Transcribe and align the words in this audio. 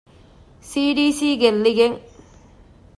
ސީ.ޑީ.ސީ 0.69 1.27
ގެއްލިގެން 1.41 1.97